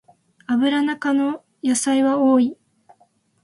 [0.47, 2.57] アブラナ科の野菜は多い